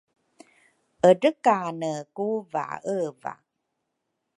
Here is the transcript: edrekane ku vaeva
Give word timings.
edrekane 1.09 1.93
ku 2.15 2.27
vaeva 2.51 3.33